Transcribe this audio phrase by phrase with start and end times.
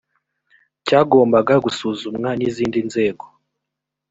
[0.85, 3.25] cyagombaga gusuzumwa n izindi nzego